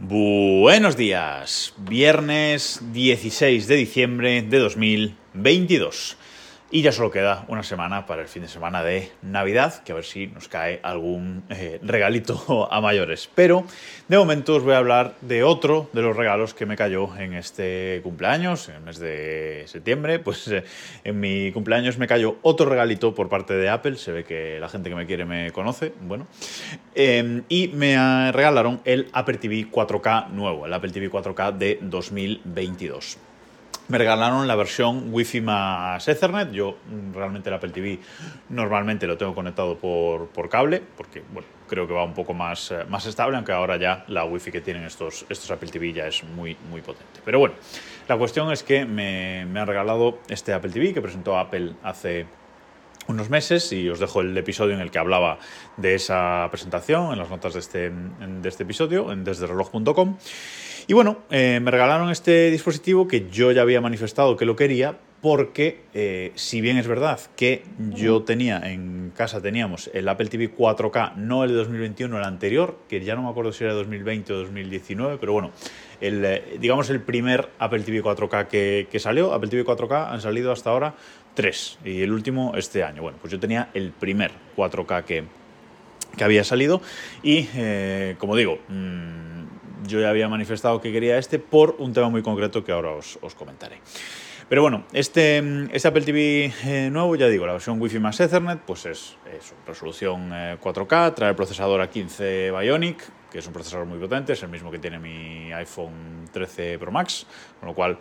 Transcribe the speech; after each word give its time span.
Buenos 0.00 0.96
días, 0.96 1.74
viernes 1.76 2.80
16 2.92 3.66
de 3.66 3.74
diciembre 3.74 4.42
de 4.42 4.58
2022. 4.60 6.16
Y 6.70 6.82
ya 6.82 6.92
solo 6.92 7.10
queda 7.10 7.46
una 7.48 7.62
semana 7.62 8.04
para 8.04 8.20
el 8.20 8.28
fin 8.28 8.42
de 8.42 8.48
semana 8.48 8.82
de 8.82 9.10
Navidad, 9.22 9.82
que 9.84 9.92
a 9.92 9.94
ver 9.94 10.04
si 10.04 10.26
nos 10.26 10.48
cae 10.48 10.80
algún 10.82 11.42
eh, 11.48 11.80
regalito 11.82 12.68
a 12.70 12.82
mayores. 12.82 13.30
Pero 13.34 13.64
de 14.06 14.18
momento 14.18 14.56
os 14.56 14.62
voy 14.62 14.74
a 14.74 14.76
hablar 14.76 15.14
de 15.22 15.42
otro 15.44 15.88
de 15.94 16.02
los 16.02 16.14
regalos 16.14 16.52
que 16.52 16.66
me 16.66 16.76
cayó 16.76 17.16
en 17.16 17.32
este 17.32 18.00
cumpleaños, 18.02 18.68
en 18.68 18.74
el 18.74 18.80
mes 18.82 18.98
de 18.98 19.62
septiembre. 19.66 20.18
Pues 20.18 20.46
eh, 20.48 20.62
en 21.04 21.18
mi 21.18 21.52
cumpleaños 21.52 21.96
me 21.96 22.06
cayó 22.06 22.36
otro 22.42 22.68
regalito 22.68 23.14
por 23.14 23.30
parte 23.30 23.54
de 23.54 23.70
Apple. 23.70 23.96
Se 23.96 24.12
ve 24.12 24.24
que 24.24 24.60
la 24.60 24.68
gente 24.68 24.90
que 24.90 24.96
me 24.96 25.06
quiere 25.06 25.24
me 25.24 25.50
conoce. 25.52 25.94
Bueno. 26.02 26.26
Em, 26.94 27.44
y 27.48 27.68
me 27.68 28.30
regalaron 28.32 28.82
el 28.84 29.08
Apple 29.14 29.38
TV 29.38 29.70
4K 29.70 30.28
nuevo, 30.32 30.66
el 30.66 30.74
Apple 30.74 30.90
TV 30.90 31.10
4K 31.10 31.56
de 31.56 31.78
2022 31.80 33.27
me 33.88 33.98
regalaron 33.98 34.46
la 34.46 34.54
versión 34.54 35.12
Wi-Fi 35.12 35.40
más 35.40 36.06
Ethernet. 36.06 36.50
Yo 36.52 36.76
mm, 36.86 37.14
realmente 37.14 37.48
el 37.48 37.54
Apple 37.54 37.70
TV 37.70 37.98
normalmente 38.50 39.06
lo 39.06 39.16
tengo 39.16 39.34
conectado 39.34 39.76
por, 39.78 40.28
por 40.28 40.48
cable, 40.48 40.82
porque 40.96 41.22
bueno, 41.32 41.48
creo 41.66 41.86
que 41.86 41.94
va 41.94 42.04
un 42.04 42.14
poco 42.14 42.34
más, 42.34 42.70
eh, 42.70 42.84
más 42.88 43.06
estable, 43.06 43.36
aunque 43.36 43.52
ahora 43.52 43.76
ya 43.76 44.04
la 44.08 44.24
Wi-Fi 44.24 44.52
que 44.52 44.60
tienen 44.60 44.84
estos, 44.84 45.24
estos 45.28 45.50
Apple 45.50 45.70
TV 45.70 45.92
ya 45.92 46.06
es 46.06 46.22
muy, 46.22 46.56
muy 46.70 46.80
potente. 46.82 47.20
Pero 47.24 47.38
bueno, 47.38 47.54
la 48.06 48.16
cuestión 48.16 48.52
es 48.52 48.62
que 48.62 48.84
me, 48.84 49.46
me 49.46 49.60
han 49.60 49.66
regalado 49.66 50.18
este 50.28 50.52
Apple 50.52 50.70
TV 50.70 50.92
que 50.92 51.00
presentó 51.00 51.38
Apple 51.38 51.72
hace 51.82 52.26
unos 53.08 53.30
meses 53.30 53.72
y 53.72 53.88
os 53.88 53.98
dejo 53.98 54.20
el 54.20 54.36
episodio 54.36 54.74
en 54.74 54.80
el 54.80 54.90
que 54.90 54.98
hablaba 54.98 55.38
de 55.76 55.94
esa 55.94 56.46
presentación 56.50 57.12
en 57.12 57.18
las 57.18 57.30
notas 57.30 57.54
de 57.54 57.60
este, 57.60 57.90
de 57.90 58.48
este 58.48 58.62
episodio 58.62 59.10
en 59.12 59.24
desdereloj.com. 59.24 60.18
Y 60.86 60.92
bueno, 60.94 61.18
eh, 61.30 61.60
me 61.60 61.70
regalaron 61.70 62.10
este 62.10 62.50
dispositivo 62.50 63.08
que 63.08 63.28
yo 63.28 63.52
ya 63.52 63.62
había 63.62 63.80
manifestado 63.80 64.36
que 64.36 64.44
lo 64.44 64.56
quería 64.56 64.98
porque 65.20 65.80
eh, 65.94 66.32
si 66.36 66.60
bien 66.60 66.76
es 66.76 66.86
verdad 66.86 67.18
que 67.36 67.64
yo 67.78 68.22
tenía 68.22 68.58
en 68.70 69.12
casa 69.16 69.40
teníamos 69.40 69.90
el 69.92 70.08
Apple 70.08 70.28
TV 70.28 70.54
4K, 70.54 71.16
no 71.16 71.44
el 71.44 71.50
de 71.50 71.56
2021, 71.56 72.16
el 72.16 72.24
anterior, 72.24 72.78
que 72.88 73.04
ya 73.04 73.16
no 73.16 73.22
me 73.22 73.30
acuerdo 73.30 73.52
si 73.52 73.64
era 73.64 73.72
2020 73.74 74.32
o 74.32 74.36
2019, 74.38 75.18
pero 75.18 75.32
bueno, 75.32 75.50
el, 76.00 76.24
eh, 76.24 76.56
digamos 76.60 76.88
el 76.90 77.00
primer 77.00 77.48
Apple 77.58 77.80
TV 77.80 78.02
4K 78.02 78.46
que, 78.46 78.86
que, 78.90 78.98
salió, 79.00 79.32
Apple 79.34 79.50
TV 79.50 79.64
4K 79.64 80.12
han 80.12 80.20
salido 80.20 80.52
hasta 80.52 80.70
ahora 80.70 80.94
tres 81.34 81.78
y 81.84 82.02
el 82.02 82.12
último 82.12 82.52
este 82.56 82.84
año. 82.84 83.02
Bueno, 83.02 83.18
pues 83.20 83.32
yo 83.32 83.40
tenía 83.40 83.70
el 83.74 83.90
primer 83.90 84.30
4K 84.56 85.04
que, 85.04 85.24
que 86.16 86.24
había 86.24 86.44
salido 86.44 86.80
y 87.22 87.46
como 88.18 88.36
digo... 88.36 88.58
Mmm, 88.68 89.28
yo 89.86 90.00
ya 90.00 90.10
había 90.10 90.28
manifestado 90.28 90.80
que 90.80 90.92
quería 90.92 91.18
este 91.18 91.38
por 91.38 91.76
un 91.78 91.92
tema 91.92 92.08
muy 92.08 92.22
concreto 92.22 92.64
que 92.64 92.72
ahora 92.72 92.92
os, 92.92 93.18
comentaré. 93.36 93.78
Pero 94.48 94.62
bueno, 94.62 94.84
este, 94.94 95.66
este 95.74 95.88
Apple 95.88 96.00
TV 96.00 96.50
eh, 96.64 96.88
nuevo, 96.90 97.14
ya 97.16 97.28
digo, 97.28 97.46
la 97.46 97.52
versión 97.52 97.78
Wi-Fi 97.78 97.98
más 97.98 98.18
Ethernet, 98.18 98.58
pues 98.60 98.86
es, 98.86 99.14
resolución 99.66 100.30
4K, 100.30 101.08
eh, 101.08 101.12
trae 101.14 101.30
el 101.30 101.36
procesador 101.36 101.82
A15 101.82 102.58
Bionic, 102.58 103.10
que 103.30 103.40
es 103.40 103.46
un 103.46 103.52
procesador 103.52 103.84
muy 103.84 103.98
potente, 103.98 104.32
es 104.32 104.42
el 104.42 104.48
mismo 104.48 104.70
que 104.70 104.78
tiene 104.78 104.98
mi 104.98 105.52
iPhone 105.52 106.30
13 106.32 106.78
Pro 106.78 106.90
Max, 106.90 107.26
con 107.60 107.68
lo 107.68 107.74
cual 107.74 107.98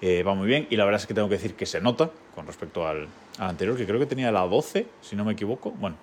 eh, 0.00 0.22
va 0.22 0.34
muy 0.34 0.46
bien. 0.46 0.66
Y 0.70 0.76
la 0.76 0.86
verdad 0.86 1.02
es 1.02 1.06
que 1.06 1.12
tengo 1.12 1.28
que 1.28 1.34
decir 1.34 1.54
que 1.54 1.66
se 1.66 1.82
nota 1.82 2.10
con 2.34 2.46
respecto 2.46 2.88
al 2.88 3.06
anterior, 3.38 3.76
que 3.76 3.84
creo 3.84 3.98
que 3.98 4.06
tenía 4.06 4.32
la 4.32 4.46
12, 4.46 4.86
si 5.02 5.16
no 5.16 5.26
me 5.26 5.34
equivoco. 5.34 5.70
Bueno, 5.72 5.96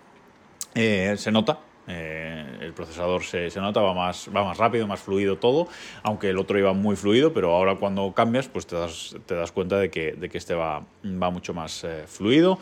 se 0.75 1.31
nota 1.31 1.59
eh, 1.87 2.45
el 2.61 2.73
procesador 2.73 3.23
se, 3.23 3.49
se, 3.49 3.61
nota, 3.61 3.81
va 3.81 3.93
más, 3.93 4.29
va 4.35 4.43
más 4.43 4.57
rápido, 4.57 4.87
más 4.87 4.99
fluido 4.99 5.37
todo, 5.37 5.67
aunque 6.03 6.29
el 6.29 6.37
otro 6.37 6.59
iba 6.59 6.73
muy 6.73 6.95
fluido, 6.95 7.33
pero 7.33 7.55
ahora 7.55 7.75
cuando 7.75 8.11
cambias 8.13 8.47
pues 8.47 8.67
te 8.67 8.75
das, 8.75 9.15
te 9.25 9.35
das 9.35 9.51
cuenta 9.51 9.77
de 9.77 9.89
que, 9.89 10.11
de 10.11 10.29
que 10.29 10.37
este 10.37 10.53
va, 10.53 10.83
va 11.03 11.29
mucho 11.29 11.53
más 11.53 11.83
eh, 11.83 12.03
fluido. 12.07 12.59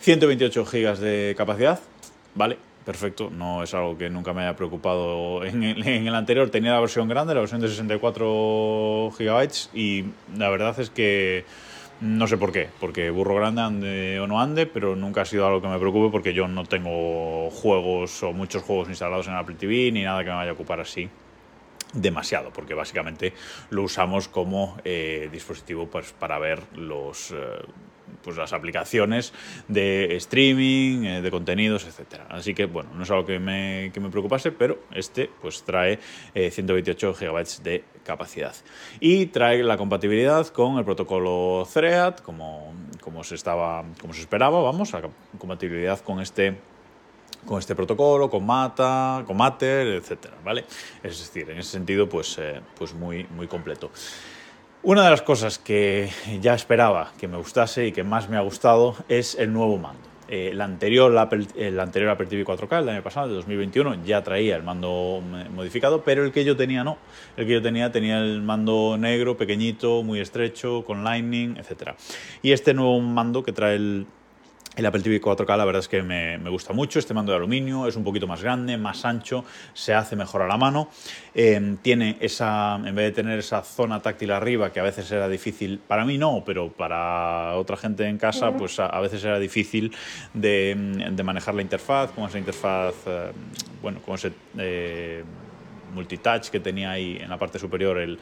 128 0.00 0.64
GB 0.64 0.98
de 0.98 1.34
capacidad, 1.36 1.80
vale, 2.34 2.56
perfecto, 2.86 3.28
no 3.30 3.62
es 3.62 3.74
algo 3.74 3.98
que 3.98 4.08
nunca 4.08 4.32
me 4.32 4.42
haya 4.42 4.56
preocupado 4.56 5.44
en 5.44 5.62
el, 5.62 5.86
en 5.86 6.06
el, 6.06 6.14
anterior. 6.14 6.48
Tenía 6.50 6.72
la 6.72 6.80
versión 6.80 7.08
grande, 7.08 7.34
la 7.34 7.40
versión 7.40 7.60
de 7.60 7.68
64 7.68 9.12
GB 9.18 9.50
y 9.74 10.04
la 10.36 10.48
verdad 10.48 10.78
es 10.80 10.90
que 10.90 11.44
no 12.00 12.26
sé 12.26 12.38
por 12.38 12.52
qué, 12.52 12.68
porque 12.80 13.10
burro 13.10 13.34
grande 13.34 13.60
ande 13.60 14.20
o 14.20 14.26
no 14.26 14.40
ande, 14.40 14.66
pero 14.66 14.96
nunca 14.96 15.22
ha 15.22 15.24
sido 15.24 15.46
algo 15.46 15.60
que 15.60 15.68
me 15.68 15.78
preocupe 15.78 16.10
porque 16.10 16.32
yo 16.32 16.48
no 16.48 16.64
tengo 16.64 17.50
juegos 17.50 18.22
o 18.22 18.32
muchos 18.32 18.62
juegos 18.62 18.88
instalados 18.88 19.28
en 19.28 19.34
Apple 19.34 19.56
TV 19.56 19.92
ni 19.92 20.02
nada 20.02 20.24
que 20.24 20.30
me 20.30 20.36
vaya 20.36 20.50
a 20.50 20.54
ocupar 20.54 20.80
así 20.80 21.08
demasiado, 21.92 22.50
porque 22.52 22.74
básicamente 22.74 23.34
lo 23.70 23.82
usamos 23.82 24.28
como 24.28 24.78
eh, 24.84 25.28
dispositivo 25.30 25.88
pues, 25.88 26.12
para 26.12 26.38
ver 26.38 26.62
los, 26.76 27.32
eh, 27.32 27.36
pues, 28.22 28.36
las 28.36 28.52
aplicaciones 28.52 29.32
de 29.68 30.16
streaming, 30.16 31.04
eh, 31.04 31.22
de 31.22 31.30
contenidos, 31.30 31.86
etc. 31.86 32.22
Así 32.28 32.54
que, 32.54 32.66
bueno, 32.66 32.90
no 32.94 33.02
es 33.02 33.10
algo 33.10 33.24
que 33.24 33.38
me, 33.38 33.90
que 33.92 34.00
me 34.00 34.10
preocupase, 34.10 34.52
pero 34.52 34.78
este 34.92 35.30
pues 35.40 35.62
trae 35.62 35.98
128 36.34 37.14
GB 37.14 37.62
de 37.62 37.84
capacidad. 38.04 38.54
Y 39.00 39.26
trae 39.26 39.62
la 39.62 39.76
compatibilidad 39.76 40.46
con 40.48 40.78
el 40.78 40.84
protocolo 40.84 41.66
Thread, 41.72 42.16
como, 42.18 42.72
como, 43.00 43.24
se, 43.24 43.34
estaba, 43.34 43.84
como 44.00 44.12
se 44.14 44.20
esperaba, 44.20 44.60
vamos, 44.62 44.92
la 44.92 45.02
compatibilidad 45.38 46.00
con 46.00 46.20
este 46.20 46.58
con 47.46 47.58
este 47.58 47.74
protocolo, 47.74 48.28
con 48.28 48.44
Mata, 48.44 49.24
con 49.26 49.36
Matter, 49.36 49.86
etcétera, 49.86 50.36
¿vale? 50.44 50.66
Es 51.02 51.18
decir, 51.20 51.48
en 51.48 51.58
ese 51.58 51.70
sentido, 51.70 52.06
pues, 52.06 52.36
eh, 52.38 52.60
pues 52.76 52.92
muy, 52.92 53.24
muy 53.30 53.46
completo. 53.46 53.90
Una 54.82 55.04
de 55.04 55.10
las 55.10 55.20
cosas 55.20 55.58
que 55.58 56.08
ya 56.40 56.54
esperaba 56.54 57.12
que 57.18 57.28
me 57.28 57.36
gustase 57.36 57.88
y 57.88 57.92
que 57.92 58.02
más 58.02 58.30
me 58.30 58.38
ha 58.38 58.40
gustado 58.40 58.96
es 59.10 59.34
el 59.34 59.52
nuevo 59.52 59.76
mando. 59.76 60.00
Eh, 60.26 60.48
el, 60.52 60.60
anterior, 60.62 61.18
Apple, 61.18 61.48
el 61.54 61.78
anterior 61.78 62.12
Apple 62.12 62.28
TV 62.28 62.46
4K, 62.46 62.78
el 62.78 62.88
año 62.88 63.02
pasado, 63.02 63.28
de 63.28 63.34
2021, 63.34 64.02
ya 64.06 64.22
traía 64.22 64.56
el 64.56 64.62
mando 64.62 65.22
modificado, 65.54 66.02
pero 66.02 66.24
el 66.24 66.32
que 66.32 66.46
yo 66.46 66.56
tenía 66.56 66.82
no. 66.82 66.96
El 67.36 67.46
que 67.46 67.52
yo 67.52 67.60
tenía 67.60 67.92
tenía 67.92 68.20
el 68.20 68.40
mando 68.40 68.96
negro, 68.98 69.36
pequeñito, 69.36 70.02
muy 70.02 70.18
estrecho, 70.18 70.82
con 70.86 71.04
Lightning, 71.04 71.58
etc. 71.58 71.90
Y 72.40 72.52
este 72.52 72.72
nuevo 72.72 72.98
mando 73.00 73.42
que 73.42 73.52
trae 73.52 73.76
el, 73.76 74.06
el 74.76 74.86
Apple 74.86 75.02
TV 75.02 75.20
4K 75.20 75.56
la 75.56 75.64
verdad 75.64 75.80
es 75.80 75.88
que 75.88 76.02
me, 76.02 76.38
gusta 76.48 76.72
mucho, 76.72 76.98
este 76.98 77.12
mando 77.12 77.32
de 77.32 77.38
aluminio 77.38 77.86
es 77.86 77.96
un 77.96 78.04
poquito 78.04 78.26
más 78.26 78.42
grande, 78.42 78.76
más 78.76 79.04
ancho, 79.04 79.44
se 79.74 79.94
hace 79.94 80.16
mejor 80.16 80.42
a 80.42 80.46
la 80.46 80.56
mano, 80.56 80.88
em, 81.34 81.76
tiene 81.78 82.16
esa, 82.20 82.76
en 82.76 82.94
vez 82.94 83.06
de 83.06 83.12
tener 83.12 83.38
esa 83.38 83.62
zona 83.62 84.00
táctil 84.00 84.30
arriba 84.30 84.72
que 84.72 84.80
a 84.80 84.82
veces 84.82 85.10
era 85.10 85.28
difícil, 85.28 85.80
para 85.86 86.04
mí 86.04 86.18
no, 86.18 86.42
pero 86.46 86.70
para 86.70 87.56
otra 87.56 87.76
gente 87.76 88.06
en 88.06 88.18
casa 88.18 88.52
pues 88.56 88.78
a, 88.78 89.00
veces 89.00 89.24
era 89.24 89.38
difícil 89.38 89.92
de, 90.34 90.76
manejar 91.24 91.54
la 91.54 91.62
interfaz, 91.62 92.12
con 92.12 92.24
esa 92.24 92.38
interfaz, 92.38 92.94
eh, 93.06 93.32
bueno, 93.82 94.00
con 94.00 94.14
ese... 94.14 94.32
Eh, 94.56 95.24
multitouch 95.94 96.48
que 96.48 96.60
tenía 96.60 96.90
ahí 96.90 97.18
en 97.20 97.28
la 97.30 97.38
parte 97.38 97.58
superior 97.58 97.98
el, 97.98 98.18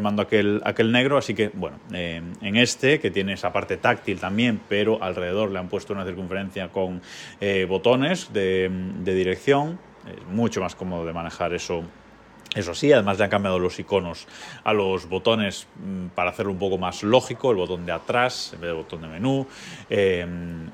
mando 0.00 0.22
aquel, 0.22 0.60
aquel 0.64 0.92
negro. 0.92 1.18
Así 1.18 1.34
que, 1.34 1.50
bueno, 1.54 1.78
eh, 1.92 2.22
en 2.40 2.56
este, 2.56 3.00
que 3.00 3.10
tiene 3.10 3.34
esa 3.34 3.52
parte 3.52 3.76
táctil 3.76 4.18
también, 4.18 4.60
pero 4.68 5.02
alrededor 5.02 5.50
le 5.50 5.58
han 5.58 5.68
puesto 5.68 5.92
una 5.92 6.04
circunferencia 6.04 6.68
con 6.68 7.00
eh, 7.40 7.66
botones 7.68 8.32
de, 8.32 8.70
de 9.02 9.14
dirección. 9.14 9.78
Es 10.06 10.26
mucho 10.26 10.60
más 10.60 10.74
cómodo 10.74 11.04
de 11.04 11.12
manejar 11.12 11.52
eso 11.52 11.84
eso 12.54 12.74
sí, 12.74 12.92
además 12.92 13.16
le 13.18 13.24
han 13.24 13.30
cambiado 13.30 13.60
los 13.60 13.78
iconos 13.78 14.26
a 14.64 14.72
los 14.72 15.08
botones 15.08 15.68
mm, 15.76 16.08
para 16.08 16.30
hacerlo 16.30 16.50
un 16.50 16.58
poco 16.58 16.78
más 16.78 17.04
lógico, 17.04 17.52
el 17.52 17.56
botón 17.56 17.86
de 17.86 17.92
atrás 17.92 18.50
en 18.54 18.60
vez 18.60 18.68
del 18.68 18.76
botón 18.76 19.02
de 19.02 19.08
menú, 19.08 19.46
eh, 19.88 20.26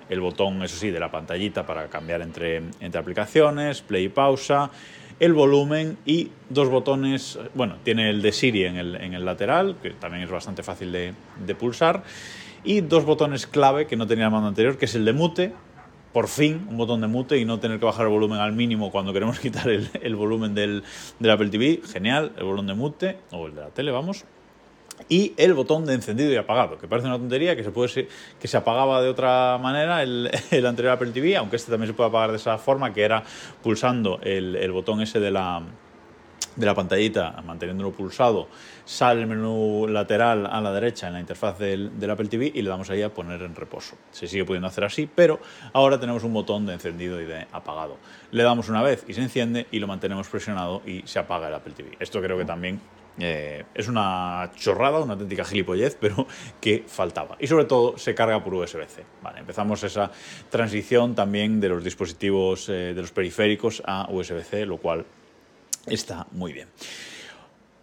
el 0.08 0.20
botón, 0.20 0.62
eso 0.62 0.76
sí, 0.76 0.90
de 0.90 0.98
la 0.98 1.10
pantallita 1.10 1.66
para 1.66 1.88
cambiar 1.88 2.22
entre, 2.22 2.62
entre 2.80 2.98
aplicaciones, 2.98 3.82
play 3.82 4.04
y 4.04 4.08
pausa, 4.08 4.70
el 5.18 5.32
volumen 5.32 5.96
y 6.04 6.30
dos 6.50 6.68
botones, 6.68 7.38
bueno, 7.54 7.76
tiene 7.82 8.10
el 8.10 8.22
de 8.22 8.32
Siri 8.32 8.64
en 8.64 8.76
el, 8.76 8.96
en 8.96 9.14
el 9.14 9.24
lateral, 9.24 9.76
que 9.82 9.90
también 9.90 10.22
es 10.24 10.30
bastante 10.30 10.62
fácil 10.62 10.92
de, 10.92 11.14
de, 11.44 11.54
pulsar, 11.54 12.02
y 12.64 12.80
dos 12.80 13.04
botones 13.04 13.46
clave 13.46 13.86
que 13.86 13.96
no 13.96 14.06
tenía 14.06 14.26
el 14.26 14.30
mando 14.30 14.48
anterior, 14.48 14.76
que 14.76 14.84
es 14.84 14.94
el 14.94 15.04
de 15.04 15.12
mute, 15.12 15.52
por 16.12 16.28
fin 16.28 16.66
un 16.70 16.76
botón 16.76 17.00
de 17.00 17.06
mute 17.06 17.38
y 17.38 17.44
no 17.44 17.60
tener 17.60 17.78
que 17.78 17.84
bajar 17.84 18.06
el 18.06 18.12
volumen 18.12 18.38
al 18.38 18.52
mínimo 18.52 18.90
cuando 18.90 19.12
queremos 19.12 19.38
quitar 19.40 19.68
el, 19.68 19.88
el 20.02 20.16
volumen 20.16 20.54
del, 20.54 20.82
del 21.18 21.30
Apple 21.30 21.48
TV, 21.48 21.80
genial, 21.90 22.32
el 22.36 22.44
volumen 22.44 22.66
de 22.66 22.74
mute, 22.74 23.18
o 23.32 23.46
el 23.46 23.54
de 23.54 23.60
la 23.62 23.68
tele, 23.68 23.90
vamos, 23.90 24.24
y 25.08 25.32
el 25.36 25.54
botón 25.54 25.84
de 25.84 25.94
encendido 25.94 26.32
y 26.32 26.36
apagado, 26.36 26.78
que 26.78 26.88
parece 26.88 27.06
una 27.06 27.18
tontería, 27.18 27.54
que 27.56 27.62
se, 27.62 27.70
puede, 27.70 28.08
que 28.40 28.48
se 28.48 28.56
apagaba 28.56 29.02
de 29.02 29.08
otra 29.08 29.58
manera 29.58 30.02
el, 30.02 30.30
el, 30.50 30.66
anterior 30.66 30.94
Apple 30.94 31.10
TV, 31.10 31.36
aunque 31.36 31.56
este 31.56 31.70
también 31.70 31.88
se 31.88 31.94
puede 31.94 32.08
apagar 32.08 32.30
de 32.30 32.36
esa 32.36 32.58
forma, 32.58 32.92
que 32.92 33.02
era 33.02 33.22
pulsando 33.62 34.18
el, 34.22 34.56
el 34.56 34.72
botón 34.72 35.00
ese 35.00 35.20
de 35.20 35.30
la, 35.30 35.62
de 36.56 36.64
la 36.64 36.74
pantallita, 36.74 37.42
manteniéndolo 37.44 37.92
pulsado, 37.92 38.48
sale 38.84 39.20
el 39.20 39.26
menú 39.26 39.86
lateral 39.88 40.46
a 40.46 40.60
la 40.60 40.72
derecha 40.72 41.06
en 41.06 41.12
la 41.12 41.20
interfaz 41.20 41.58
del, 41.58 41.92
Apple 42.10 42.28
TV 42.28 42.50
y 42.54 42.62
le 42.62 42.70
damos 42.70 42.88
ahí 42.88 43.02
a 43.02 43.12
poner 43.12 43.42
en 43.42 43.54
reposo. 43.54 43.96
Se 44.10 44.26
sigue 44.26 44.44
pudiendo 44.44 44.66
hacer 44.66 44.84
así, 44.84 45.08
pero 45.12 45.38
ahora 45.74 46.00
tenemos 46.00 46.24
un 46.24 46.32
botón 46.32 46.64
de 46.66 46.72
encendido 46.72 47.20
y 47.20 47.26
de 47.26 47.46
apagado. 47.52 47.98
Le 48.30 48.42
damos 48.42 48.68
una 48.70 48.82
vez 48.82 49.04
y 49.06 49.12
se 49.12 49.22
enciende 49.22 49.66
y 49.70 49.78
lo 49.78 49.86
mantenemos 49.86 50.28
presionado 50.28 50.82
y 50.86 51.02
se 51.06 51.18
apaga 51.18 51.48
el 51.48 51.54
Apple 51.54 51.74
TV. 51.76 51.96
Esto 52.00 52.22
creo 52.22 52.38
que 52.38 52.46
también 52.46 52.80
eh, 53.18 53.64
es 53.74 53.88
una 53.88 54.50
chorrada, 54.56 55.00
una 55.00 55.14
auténtica 55.14 55.44
gilipollez, 55.44 55.96
pero 56.00 56.26
que 56.60 56.84
faltaba. 56.86 57.36
Y 57.40 57.46
sobre 57.46 57.64
todo 57.64 57.98
se 57.98 58.14
carga 58.14 58.42
por 58.42 58.54
USB-C. 58.54 59.04
Vale, 59.22 59.40
empezamos 59.40 59.82
esa 59.84 60.10
transición 60.50 61.14
también 61.14 61.60
de 61.60 61.68
los 61.68 61.82
dispositivos, 61.82 62.68
eh, 62.68 62.92
de 62.94 63.00
los 63.00 63.12
periféricos 63.12 63.82
a 63.86 64.08
USB-C, 64.10 64.66
lo 64.66 64.78
cual 64.78 65.04
está 65.86 66.26
muy 66.32 66.52
bien. 66.52 66.68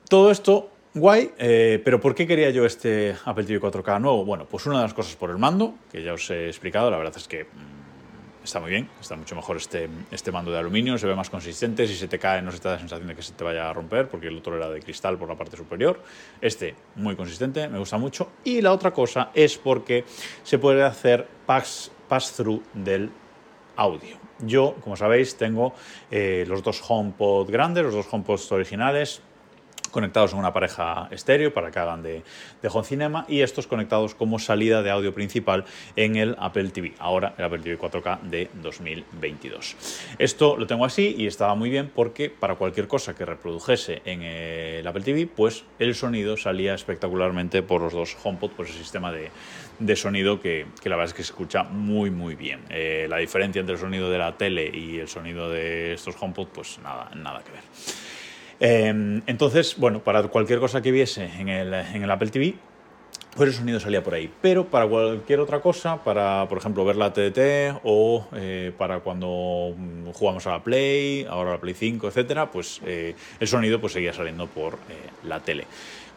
Todo 0.09 0.31
esto 0.31 0.69
guay, 0.93 1.31
eh, 1.37 1.81
pero 1.83 1.99
¿por 1.99 2.13
qué 2.13 2.27
quería 2.27 2.51
yo 2.51 2.65
este 2.65 3.15
Apple 3.25 3.45
TV 3.45 3.59
4K 3.59 3.99
nuevo? 3.99 4.25
Bueno, 4.25 4.45
pues 4.45 4.65
una 4.65 4.77
de 4.77 4.83
las 4.83 4.93
cosas 4.93 5.15
por 5.15 5.29
el 5.29 5.37
mando, 5.37 5.75
que 5.91 6.03
ya 6.03 6.13
os 6.13 6.29
he 6.29 6.47
explicado, 6.47 6.91
la 6.91 6.97
verdad 6.97 7.15
es 7.17 7.27
que 7.27 7.45
mm, 7.45 7.82
está 8.43 8.59
muy 8.59 8.69
bien, 8.69 8.89
está 8.99 9.15
mucho 9.15 9.35
mejor 9.35 9.57
este, 9.57 9.89
este 10.11 10.31
mando 10.31 10.51
de 10.51 10.59
aluminio, 10.59 10.97
se 10.97 11.07
ve 11.07 11.15
más 11.15 11.29
consistente, 11.29 11.87
si 11.87 11.95
se 11.95 12.07
te 12.07 12.19
cae 12.19 12.41
no 12.41 12.51
se 12.51 12.59
te 12.59 12.67
da 12.67 12.75
la 12.75 12.79
sensación 12.79 13.07
de 13.07 13.15
que 13.15 13.21
se 13.21 13.33
te 13.33 13.43
vaya 13.43 13.69
a 13.69 13.73
romper, 13.73 14.09
porque 14.09 14.27
el 14.27 14.37
otro 14.37 14.55
era 14.55 14.69
de 14.69 14.81
cristal 14.81 15.17
por 15.17 15.29
la 15.29 15.35
parte 15.35 15.57
superior. 15.57 16.01
Este 16.41 16.75
muy 16.95 17.15
consistente, 17.15 17.67
me 17.67 17.79
gusta 17.79 17.97
mucho. 17.97 18.31
Y 18.43 18.61
la 18.61 18.71
otra 18.71 18.91
cosa 18.91 19.31
es 19.33 19.57
porque 19.57 20.05
se 20.43 20.57
puede 20.57 20.83
hacer 20.83 21.27
pass-through 21.45 22.61
del 22.73 23.09
audio. 23.75 24.17
Yo, 24.39 24.75
como 24.81 24.95
sabéis, 24.95 25.37
tengo 25.37 25.73
eh, 26.11 26.45
los 26.47 26.63
dos 26.63 26.81
HomePod 26.87 27.49
grandes, 27.49 27.83
los 27.83 27.93
dos 27.93 28.07
HomePods 28.11 28.51
originales, 28.51 29.21
conectados 29.93 30.33
en 30.33 30.39
una 30.39 30.51
pareja 30.51 31.07
estéreo 31.11 31.53
para 31.53 31.71
que 31.71 31.79
hagan 31.79 32.03
de, 32.03 32.23
de 32.61 32.69
home 32.69 32.83
cinema 32.83 33.25
y 33.29 33.41
estos 33.41 33.67
conectados 33.67 34.15
como 34.15 34.39
salida 34.39 34.81
de 34.81 34.91
audio 34.91 35.13
principal 35.13 35.63
en 35.95 36.17
el 36.17 36.35
Apple 36.39 36.69
TV, 36.69 36.93
ahora 36.99 37.35
el 37.37 37.45
Apple 37.45 37.59
TV 37.59 37.79
4K 37.79 38.21
de 38.23 38.49
2022. 38.61 39.75
Esto 40.17 40.57
lo 40.57 40.67
tengo 40.67 40.83
así 40.83 41.15
y 41.17 41.27
estaba 41.27 41.55
muy 41.55 41.69
bien 41.69 41.91
porque 41.93 42.29
para 42.29 42.55
cualquier 42.55 42.87
cosa 42.87 43.15
que 43.15 43.25
reprodujese 43.25 44.01
en 44.05 44.23
el 44.23 44.85
Apple 44.85 45.03
TV, 45.03 45.27
pues 45.27 45.63
el 45.79 45.95
sonido 45.95 46.35
salía 46.35 46.73
espectacularmente 46.73 47.61
por 47.61 47.81
los 47.81 47.93
dos 47.93 48.17
HomePod, 48.21 48.51
por 48.51 48.65
ese 48.65 48.77
sistema 48.77 49.11
de, 49.11 49.29
de 49.79 49.95
sonido 49.95 50.41
que, 50.41 50.65
que, 50.81 50.89
la 50.89 50.95
verdad 50.95 51.11
es 51.11 51.13
que 51.13 51.23
se 51.23 51.31
escucha 51.31 51.63
muy 51.63 52.09
muy 52.09 52.35
bien. 52.35 52.61
Eh, 52.69 53.05
la 53.09 53.17
diferencia 53.17 53.59
entre 53.59 53.75
el 53.75 53.81
sonido 53.81 54.09
de 54.09 54.17
la 54.17 54.35
tele 54.37 54.71
y 54.73 54.99
el 54.99 55.07
sonido 55.07 55.49
de 55.49 55.93
estos 55.93 56.15
HomePod, 56.19 56.47
pues 56.47 56.79
nada, 56.79 57.11
nada 57.15 57.43
que 57.43 57.51
ver. 57.51 57.61
Em, 58.59 59.21
entonces, 59.27 59.75
bueno, 59.77 60.03
para 60.03 60.23
cualquier 60.23 60.59
cosa 60.59 60.81
que 60.81 60.91
viese 60.91 61.29
en 61.39 61.49
el, 61.49 62.11
Apple 62.11 62.29
TV, 62.29 62.55
pues 63.35 63.49
el 63.49 63.55
sonido 63.55 63.79
salía 63.79 64.03
por 64.03 64.13
ahí. 64.13 64.31
Pero 64.41 64.65
para 64.65 64.87
cualquier 64.87 65.39
otra 65.39 65.61
cosa, 65.61 66.03
para 66.03 66.47
por 66.47 66.59
ejemplo 66.59 66.85
ver 66.85 66.95
la 66.95 67.13
TDT 67.13 67.81
o 67.83 68.27
eh, 68.35 68.71
para 68.77 68.99
cuando 68.99 69.75
jugamos 70.13 70.45
a 70.47 70.51
la 70.51 70.63
Play, 70.63 71.25
ahora 71.29 71.51
la 71.51 71.59
Play 71.59 71.73
5, 71.73 72.07
etcétera, 72.07 72.51
pues 72.51 72.81
eh, 72.85 73.15
el 73.39 73.47
sonido 73.47 73.81
pues 73.81 73.93
seguía 73.93 74.13
saliendo 74.13 74.47
por 74.47 74.73
eh, 74.73 75.09
la 75.23 75.39
tele. 75.39 75.65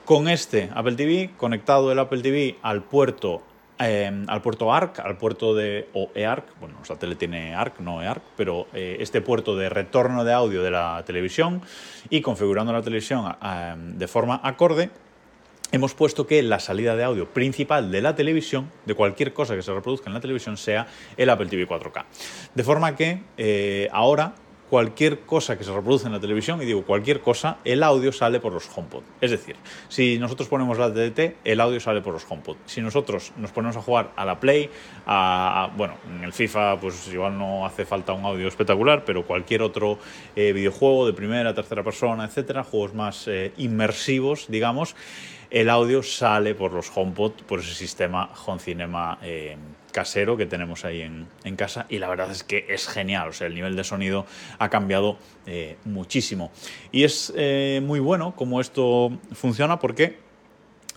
Con 0.05 0.29
este 0.29 0.69
Apple 0.75 0.95
TV, 0.95 1.31
conectado 1.37 1.91
el 1.91 1.99
Apple 1.99 2.23
TV 2.23 2.57
al 2.63 2.83
puerto 2.83 3.43
Em, 3.79 4.25
al 4.29 4.41
puerto 4.41 4.73
ARC, 4.73 5.01
al 5.01 5.19
puerto 5.19 5.55
de 5.55 5.91
o 5.93 6.11
EARC, 6.15 6.59
bueno, 6.61 6.77
nuestra 6.77 6.99
tele 6.99 7.15
tiene 7.15 7.55
ARC, 7.55 7.81
no 7.81 8.03
EARC, 8.03 8.23
pero 8.35 8.69
eh, 8.73 8.97
este 9.01 9.21
puerto 9.21 9.55
de 9.55 9.69
retorno 9.69 10.25
de 10.25 10.33
audio 10.33 10.63
de 10.63 10.71
la 10.71 11.03
televisión 11.05 11.61
y 12.09 12.23
configurando 12.23 12.73
la 12.73 12.81
televisión 12.81 13.37
em, 13.43 13.99
de 13.99 14.09
forma 14.09 14.41
acorde, 14.43 14.89
hemos 15.73 15.93
puesto 15.93 16.27
que 16.27 16.43
la 16.43 16.59
salida 16.59 16.97
de 16.97 17.05
audio 17.05 17.27
principal 17.29 17.91
de 17.91 18.01
la 18.01 18.15
televisión, 18.15 18.71
de 18.87 18.95
cualquier 18.95 19.35
cosa 19.35 19.55
que 19.55 19.61
se 19.61 19.75
reproduzca 19.75 20.09
en 20.09 20.15
la 20.15 20.21
televisión, 20.21 20.57
sea 20.57 20.87
el 21.19 21.29
Apple 21.29 21.47
TV 21.47 21.69
4K. 21.69 22.05
De 22.55 22.65
forma 22.65 22.97
que 22.97 23.21
eh, 23.37 23.91
ahora 23.93 24.35
cualquier 24.71 25.21
cosa 25.21 25.57
que 25.57 25.65
se 25.65 25.73
reproduce 25.73 26.07
en 26.07 26.13
la 26.13 26.21
televisión, 26.21 26.61
y 26.61 26.65
digo 26.65 26.83
cualquier 26.83 27.21
cosa, 27.21 27.59
el 27.65 27.83
audio 27.83 28.13
sale 28.13 28.41
por 28.41 28.53
los 28.53 28.69
HomePod. 28.75 29.03
Es 29.21 29.31
decir, 29.31 29.57
si 29.89 30.19
nosotros 30.19 30.49
ponemos 30.49 30.79
la 30.79 30.93
TDT, 30.93 31.37
el 31.45 31.61
audio 31.61 31.79
sale 31.81 32.01
por 32.01 32.15
los 32.15 32.27
HomePod. 32.29 32.57
Si 32.67 32.81
nosotros 32.81 33.33
nos 33.37 33.53
ponemos 33.53 33.77
a 33.77 33.83
jugar 33.83 34.13
a 34.17 34.25
la 34.25 34.41
Play, 34.41 34.69
a, 35.07 35.71
bueno, 35.77 35.95
en 36.09 36.25
el 36.25 36.33
FIFA 36.33 36.81
pues 36.81 37.09
igual 37.13 37.39
no 37.39 37.65
hace 37.65 37.85
falta 37.85 38.13
un 38.13 38.25
audio 38.25 38.49
espectacular, 38.49 39.05
pero 39.05 39.25
cualquier 39.25 39.63
otro 39.63 39.99
eh, 40.35 40.53
videojuego 40.53 41.07
de 41.07 41.13
primera, 41.13 41.55
tercera 41.55 41.83
persona, 41.83 42.25
etcétera, 42.25 42.65
juegos 42.65 42.95
más 42.95 43.29
eh, 43.29 43.53
inmersivos, 43.57 44.47
digamos, 44.49 44.97
el 45.51 45.71
audio 45.71 46.03
sale 46.03 46.55
por 46.55 46.73
los 46.73 46.91
HomePod, 46.95 47.33
por 47.47 47.61
ese 47.61 47.75
sistema 47.75 48.31
Home 48.47 48.61
Cinema 48.61 49.19
eh, 49.23 49.57
casero 49.93 50.37
que 50.37 50.45
tenemos 50.45 50.85
ahí 50.85 51.01
en, 51.01 51.57
casa 51.57 51.87
y 51.89 51.99
la 51.99 52.09
verdad 52.09 52.31
es 52.31 52.45
que 52.45 52.67
es 52.69 52.87
genial, 52.87 53.29
o 53.29 53.33
sea, 53.33 53.47
el 53.47 53.55
nivel 53.55 53.77
de 53.77 53.85
sonido 53.85 54.27
ha 54.59 54.69
cambiado 54.69 55.17
eh, 55.47 55.79
muchísimo. 55.85 56.51
Y 56.93 57.05
es 57.05 57.33
eh, 57.35 57.81
muy 57.83 58.01
bueno 58.01 58.35
cómo 58.37 58.61
esto 58.61 59.11
funciona 59.33 59.79
porque 59.79 60.19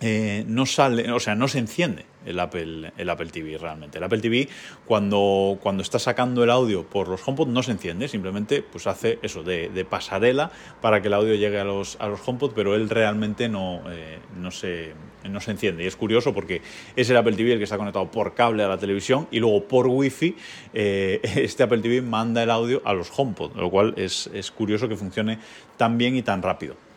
no 0.01 0.65
sale, 0.65 1.11
o 1.11 1.19
sea, 1.19 1.35
no 1.35 1.47
se 1.47 1.59
enciende 1.59 2.05
el 2.25 2.39
Apple, 2.39 2.91
el 2.97 3.09
Apple 3.09 3.27
TV 3.27 3.57
realmente. 3.57 3.97
El 3.97 4.03
Apple 4.03 4.19
TV 4.19 4.47
cuando, 4.85 5.57
cuando 5.61 5.83
está 5.83 5.99
sacando 5.99 6.43
el 6.43 6.49
audio 6.49 6.83
por 6.83 7.07
los 7.07 7.25
HomePod 7.25 7.47
no 7.47 7.63
se 7.63 7.71
enciende, 7.71 8.07
simplemente 8.07 8.61
pues 8.61 8.87
hace 8.87 9.19
eso 9.21 9.43
de, 9.43 9.69
pasarela 9.89 10.51
para 10.81 11.01
que 11.01 11.07
el 11.07 11.13
audio 11.13 11.35
llegue 11.35 11.59
a 11.59 11.63
los, 11.63 11.97
a 11.99 12.07
los 12.07 12.19
HomePod, 12.25 12.51
pero 12.53 12.75
él 12.75 12.89
realmente 12.89 13.49
no, 13.49 13.81
eh, 13.89 14.19
no, 14.37 14.51
se, 14.51 14.93
no 15.27 15.39
se 15.39 15.51
enciende. 15.51 15.83
Y 15.83 15.87
es 15.87 15.95
curioso 15.95 16.33
porque 16.33 16.61
es 16.95 17.09
el 17.09 17.17
Apple 17.17 17.35
TV 17.35 17.53
el 17.53 17.57
que 17.57 17.63
está 17.63 17.77
conectado 17.77 18.11
por 18.11 18.35
cable 18.35 18.63
a 18.63 18.67
la 18.67 18.77
televisión 18.77 19.27
y 19.31 19.39
luego 19.39 19.67
por 19.67 19.87
Wi-Fi 19.87 20.35
eh, 20.73 21.19
este 21.35 21.63
Apple 21.63 21.79
TV 21.79 22.01
manda 22.01 22.43
el 22.43 22.51
audio 22.51 22.81
a 22.85 22.93
los 22.93 23.11
HomePod, 23.15 23.55
lo 23.55 23.69
cual 23.69 23.93
es, 23.97 24.29
es 24.33 24.51
curioso 24.51 24.87
que 24.87 24.95
funcione 24.95 25.39
tan 25.77 25.97
bien 25.97 26.15
y 26.15 26.21
tan 26.21 26.41
rápido. 26.41 26.88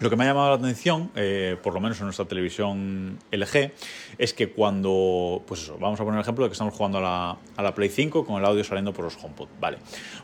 Lo 0.00 0.10
que 0.10 0.14
me 0.14 0.22
ha 0.22 0.26
llamado 0.28 0.50
la 0.50 0.54
atención, 0.54 1.10
eh, 1.16 1.56
por 1.60 1.74
lo 1.74 1.80
menos 1.80 1.98
en 1.98 2.04
nuestra 2.04 2.24
televisión 2.24 3.18
LG, 3.32 3.72
es 4.16 4.32
que 4.32 4.50
cuando, 4.50 5.42
pues 5.44 5.62
eso, 5.62 5.76
vamos 5.80 5.98
a 6.00 6.04
poner 6.04 6.18
el 6.18 6.22
ejemplo 6.22 6.44
de 6.44 6.50
que 6.50 6.52
estamos 6.52 6.72
jugando 6.72 6.98
a 6.98 7.36
la, 7.56 7.74
Play 7.74 7.88
5 7.88 8.24
con 8.24 8.38
el 8.38 8.44
audio 8.44 8.62
saliendo 8.62 8.92
por 8.92 9.04
los 9.04 9.16
HomePod, 9.16 9.48
vale, 9.60 9.78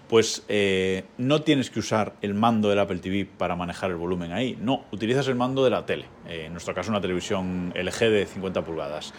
pues 0.09 0.44
eh, 0.49 1.05
no 1.19 1.43
tienes 1.43 1.71
que 1.71 1.81
usar 1.81 2.15
el 2.23 2.35
mando 2.35 2.69
del 2.69 2.79
Apple 2.79 2.99
TV 2.99 3.26
para 3.26 3.56
manejar 3.56 3.91
el 3.91 3.97
volumen 3.97 4.31
ahí, 4.31 4.56
no, 4.61 4.85
utilizas 4.93 5.26
el 5.26 5.35
mando 5.35 5.65
de 5.65 5.71
la 5.71 5.85
tele, 5.85 6.06
eh, 6.29 6.44
en 6.47 6.53
nuestro 6.53 6.73
caso 6.73 6.91
una 6.91 7.00
televisión 7.00 7.73
LG 7.75 7.99
de 8.11 8.27
50 8.27 8.65
pulgadas. 8.65 9.12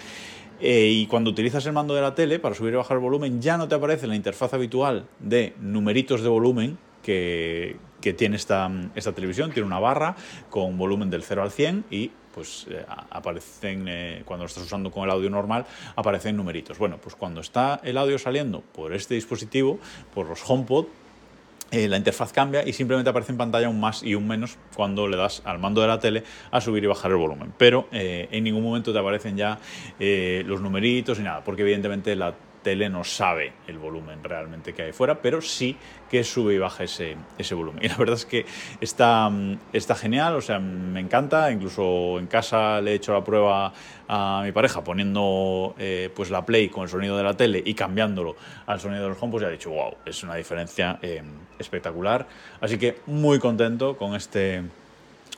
y 0.62 1.06
cuando 1.08 1.31
utilizas 1.31 1.66
el 1.66 1.74
mando 1.74 1.96
de 1.96 2.01
la 2.01 2.16
tele 2.16 2.40
para 2.40 2.56
subir 2.56 2.74
y 2.74 2.78
bajar 2.78 2.96
el 2.96 3.04
volumen, 3.04 3.42
ya 3.42 3.58
no 3.58 3.68
te 3.68 3.75
aparece 3.75 4.08
la 4.08 4.16
interfaz 4.16 4.54
habitual 4.54 5.06
de 5.19 5.54
numeritos 5.60 6.22
de 6.22 6.30
volumen 6.30 6.78
que, 7.06 7.78
tiene 8.18 8.36
esta, 8.36 8.69
esta 8.94 9.13
televisión, 9.13 9.51
tiene 9.51 9.65
una 9.65 9.80
barra 9.80 10.15
con 10.50 10.77
volumen 10.77 11.10
del 11.10 11.24
0 11.24 11.41
al 11.41 11.51
100 11.51 11.86
y 11.89 12.12
pues 12.34 12.68
eh, 12.70 12.86
aparecen, 13.10 13.88
eh, 13.88 14.22
cuando 14.25 14.44
lo 14.44 14.48
estás 14.48 14.63
usando 14.63 14.91
con 14.91 15.06
el 15.06 15.10
audio 15.10 15.30
normal, 15.30 15.65
aparecen 15.96 16.36
numeritos. 16.36 16.77
Bueno, 16.77 16.98
pues 17.01 17.15
cuando 17.15 17.39
está 17.41 17.80
el 17.84 17.98
audio 17.98 18.20
saliendo 18.20 18.62
por 18.62 18.94
este 18.94 19.15
dispositivo, 19.15 19.80
por 20.13 20.27
los 20.27 20.41
HomePod, 20.48 20.88
eh, 21.72 21.88
la 21.88 21.98
interfaz 21.98 22.32
cambia 22.32 22.68
y 22.68 22.74
simplemente 22.74 23.10
aparece 23.10 23.32
en 23.32 23.38
pantalla 23.38 23.70
un 23.70 23.80
más 23.80 24.03
y 24.03 24.13
un 24.15 24.27
menos 24.27 24.58
cuando 24.75 25.08
le 25.08 25.18
das 25.18 25.41
al 25.46 25.58
mando 25.60 25.82
de 25.82 25.88
la 25.88 26.00
tele 26.00 26.24
a 26.51 26.62
subir 26.62 26.84
y 26.84 26.88
bajar 26.88 27.12
el 27.12 27.18
volumen. 27.18 27.53
Pero 27.58 27.88
en 27.91 28.44
ningún 28.44 28.63
momento 28.63 28.94
te 28.94 29.00
aparecen 29.00 29.36
ya 29.36 29.58
los 29.98 30.62
numeritos 30.62 31.18
ni 31.18 31.24
nada, 31.24 31.44
porque 31.44 31.63
evidentemente 31.63 32.15
la 32.15 32.36
tele 32.65 32.89
no 32.89 33.03
sabe 33.03 33.53
el 33.67 33.77
volumen 33.77 34.24
realmente 34.24 34.74
que 34.74 34.81
hay 34.81 34.91
fuera, 34.91 35.22
pero 35.22 35.39
sí 35.39 35.77
que 36.10 36.24
sube 36.24 36.55
y 36.55 36.57
baja 36.57 36.84
ese, 36.84 37.15
volumen. 37.51 37.84
Y 37.86 37.89
la 37.89 37.95
verdad 37.95 38.15
es 38.15 38.25
que 38.25 38.43
está, 38.81 39.31
está 39.72 39.93
genial, 39.93 40.36
o 40.36 40.41
sea, 40.41 40.57
me 40.57 41.00
encanta, 41.00 41.51
incluso 41.51 42.17
en 42.17 42.25
casa 42.25 42.81
le 42.81 42.93
he 42.93 42.95
hecho 42.95 43.13
la 43.13 43.24
prueba 43.24 43.72
a 44.07 44.41
mi 44.43 44.51
pareja 44.51 44.84
poniendo 44.84 45.75
eh, 45.77 46.10
pues 46.15 46.31
la 46.31 46.43
play 46.43 46.69
con 46.69 46.84
el 46.84 46.89
sonido 46.89 47.15
de 47.15 47.24
la 47.24 47.38
tele 47.38 47.62
y 47.63 47.75
cambiándolo 47.75 48.36
al 48.65 48.79
sonido 48.79 49.03
de 49.03 49.10
los 49.10 49.22
HomePods 49.22 49.43
y 49.43 49.45
ha 49.45 49.50
dicho, 49.50 49.69
wow, 49.69 49.93
es 50.03 50.24
una 50.24 50.34
diferencia 50.34 50.98
eh, 51.03 51.22
espectacular. 51.60 52.27
Así 52.62 52.79
que 52.79 52.98
muy 53.05 53.38
contento 53.38 53.95
con 53.95 54.15
este, 54.15 54.63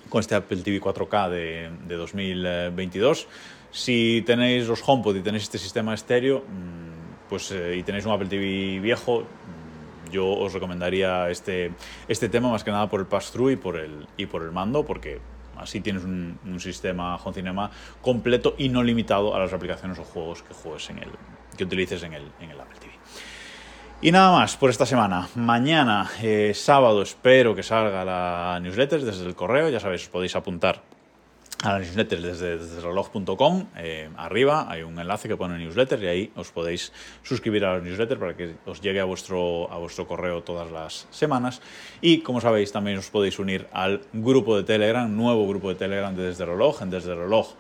con 0.07 0.21
este 0.21 0.35
Apple 0.35 0.61
TV 0.63 0.79
4K 0.79 1.29
de, 1.29 1.69
de 1.89 1.95
2022. 1.95 3.27
Si 3.71 4.23
tenéis 4.25 4.65
los 4.67 4.81
HomePod 4.85 5.17
y 5.17 5.21
tenéis 5.21 5.43
este 5.43 5.57
sistema 5.57 5.93
estéreo, 5.93 6.39
mm, 6.39 6.86
pues, 7.29 7.51
eh, 7.51 7.75
y 7.77 7.83
tenéis 7.83 8.05
un 8.05 8.13
Apple 8.13 8.27
TV 8.27 8.79
viejo, 8.79 9.21
mm, 9.21 10.11
yo 10.11 10.27
os 10.27 10.53
recomendaría 10.53 11.29
este, 11.29 11.71
este 12.07 12.29
tema 12.29 12.49
más 12.49 12.63
que 12.63 12.71
nada 12.71 12.89
por 12.89 12.99
el 12.99 13.05
pass-through 13.05 13.51
y, 13.51 13.55
por 13.55 13.77
el, 13.77 14.07
y 14.17 14.25
por 14.25 14.43
el 14.43 14.51
mando, 14.51 14.85
porque 14.85 15.19
así 15.57 15.81
tienes 15.81 16.03
un, 16.03 16.37
sistema 16.59 17.15
Home 17.17 17.33
Cinema 17.33 17.71
completo 18.01 18.55
y 18.57 18.69
no 18.69 18.83
limitado 18.83 19.35
a 19.35 19.39
las 19.39 19.53
aplicaciones 19.53 19.99
o 19.99 20.03
juegos 20.03 20.43
que 20.43 20.53
juegues 20.53 20.89
en 20.89 20.99
el, 20.99 21.09
que 21.57 21.63
utilices 21.63 22.01
en 22.03 22.13
el, 22.13 22.31
en 22.39 22.51
el 22.51 22.59
Apple 22.59 22.77
TV. 22.79 22.93
Y 23.99 24.11
nada 24.11 24.31
más 24.31 24.55
por 24.57 24.69
esta 24.69 24.85
semana. 24.85 25.27
Mañana, 25.35 26.09
eh, 26.21 26.51
sábado, 26.53 27.01
espero 27.01 27.55
que 27.55 27.63
salga 27.63 28.05
la 28.05 28.59
newsletter 28.61 29.01
desde 29.01 29.25
el 29.25 29.33
correo. 29.33 29.69
Ya 29.69 29.79
sabéis, 29.79 30.03
os 30.03 30.09
podéis 30.09 30.35
apuntar 30.35 30.83
a 31.63 31.73
la 31.73 31.79
newsletter 31.79 32.21
desde, 32.21 32.57
desde 32.57 32.81
reloj.com. 32.81 33.65
Eh, 33.77 34.09
arriba 34.17 34.69
hay 34.69 34.83
un 34.83 34.99
enlace 34.99 35.27
que 35.27 35.35
pone 35.35 35.57
newsletter 35.57 36.03
y 36.03 36.07
ahí 36.07 36.31
os 36.35 36.51
podéis 36.51 36.91
suscribir 37.23 37.65
a 37.65 37.73
la 37.73 37.79
newsletter 37.81 38.19
para 38.19 38.35
que 38.35 38.55
os 38.65 38.81
llegue 38.81 38.99
a 38.99 39.05
vuestro, 39.05 39.71
a 39.71 39.77
vuestro 39.77 40.07
correo 40.07 40.43
todas 40.43 40.71
las 40.71 41.07
semanas. 41.09 41.61
Y 42.01 42.19
como 42.19 42.41
sabéis, 42.41 42.71
también 42.71 42.97
os 42.97 43.09
podéis 43.09 43.39
unir 43.39 43.67
al 43.71 44.01
grupo 44.13 44.55
de 44.55 44.63
Telegram, 44.63 45.13
nuevo 45.13 45.47
grupo 45.47 45.69
de 45.69 45.75
Telegram 45.75 46.15
de 46.15 46.23
desde 46.23 46.45
reloj, 46.45 46.81
en 46.81 46.89
desde 46.89 47.15
reloj. 47.15 47.55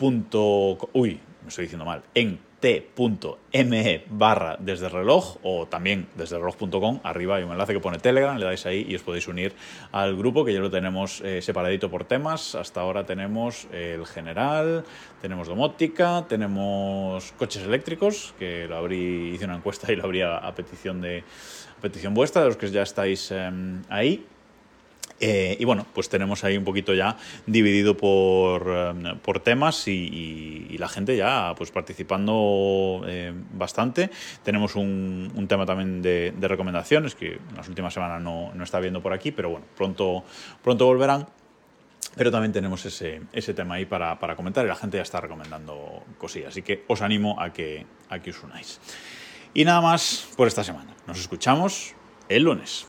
Uy, 0.00 1.20
me 1.42 1.48
estoy 1.48 1.64
diciendo 1.64 1.84
mal, 1.84 2.02
en 2.14 2.47
t.me 2.60 4.04
barra 4.10 4.56
desde 4.58 4.88
reloj 4.88 5.36
o 5.42 5.66
también 5.66 6.08
desde 6.16 6.38
reloj.com. 6.38 7.00
Arriba 7.02 7.36
hay 7.36 7.44
un 7.44 7.52
enlace 7.52 7.72
que 7.72 7.80
pone 7.80 7.98
Telegram, 7.98 8.36
le 8.36 8.44
dais 8.44 8.66
ahí 8.66 8.86
y 8.88 8.94
os 8.96 9.02
podéis 9.02 9.28
unir 9.28 9.54
al 9.92 10.16
grupo 10.16 10.44
que 10.44 10.52
ya 10.52 10.60
lo 10.60 10.70
tenemos 10.70 11.20
eh, 11.20 11.40
separadito 11.42 11.90
por 11.90 12.04
temas. 12.04 12.54
Hasta 12.54 12.80
ahora 12.80 13.06
tenemos 13.06 13.68
el 13.72 14.06
general, 14.06 14.84
tenemos 15.22 15.48
domótica, 15.48 16.24
tenemos 16.28 17.32
coches 17.32 17.62
eléctricos, 17.62 18.34
que 18.38 18.66
lo 18.68 18.76
abrí, 18.76 19.30
hice 19.34 19.44
una 19.44 19.56
encuesta 19.56 19.92
y 19.92 19.96
lo 19.96 20.04
habría 20.04 20.38
a 20.38 20.54
petición, 20.54 21.00
de, 21.00 21.24
petición 21.80 22.14
vuestra, 22.14 22.42
de 22.42 22.48
los 22.48 22.56
que 22.56 22.70
ya 22.70 22.82
estáis 22.82 23.30
em, 23.30 23.82
ahí. 23.88 24.26
Eh, 25.20 25.56
y 25.58 25.64
bueno, 25.64 25.86
pues 25.94 26.08
tenemos 26.08 26.44
ahí 26.44 26.56
un 26.56 26.64
poquito 26.64 26.94
ya 26.94 27.16
dividido 27.46 27.96
por, 27.96 28.66
eh, 28.68 29.14
por 29.22 29.40
temas 29.40 29.88
y, 29.88 30.76
la 30.78 30.88
gente 30.88 31.16
ya 31.16 31.54
pues 31.56 31.72
participando 31.72 33.02
eh, 33.08 33.32
bastante. 33.52 34.10
Tenemos 34.44 34.76
un, 34.76 35.46
tema 35.48 35.66
también 35.66 36.02
de, 36.02 36.32
de, 36.38 36.46
recomendaciones 36.46 37.16
que 37.16 37.32
en 37.32 37.56
las 37.56 37.68
últimas 37.68 37.92
semanas 37.92 38.22
no, 38.22 38.54
no, 38.54 38.62
está 38.62 38.78
viendo 38.78 39.02
por 39.02 39.12
aquí, 39.12 39.32
pero 39.32 39.50
bueno, 39.50 39.66
pronto, 39.76 40.22
pronto 40.62 40.86
volverán. 40.86 41.26
Pero 42.14 42.30
también 42.30 42.52
tenemos 42.52 42.84
ese, 42.86 43.22
ese 43.32 43.54
tema 43.54 43.74
ahí 43.74 43.86
para, 43.86 44.20
para, 44.20 44.36
comentar 44.36 44.64
y 44.64 44.68
la 44.68 44.76
gente 44.76 44.98
ya 44.98 45.02
está 45.02 45.20
recomendando 45.20 46.04
cosillas. 46.16 46.50
Así 46.50 46.62
que 46.62 46.84
os 46.86 47.02
animo 47.02 47.40
a 47.40 47.52
que, 47.52 47.86
a 48.08 48.20
que 48.20 48.30
os 48.30 48.42
unáis. 48.42 48.80
Y 49.52 49.64
nada 49.64 49.80
más 49.80 50.28
por 50.36 50.46
esta 50.46 50.62
semana. 50.62 50.94
Nos 51.08 51.18
escuchamos 51.18 51.94
el 52.28 52.44
lunes. 52.44 52.86